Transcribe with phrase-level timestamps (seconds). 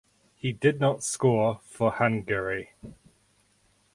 [0.35, 2.71] He did not score for Hungary.